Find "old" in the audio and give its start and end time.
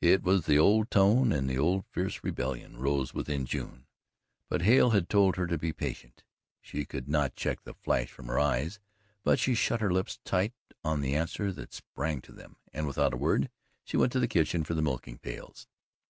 0.58-0.90, 1.58-1.84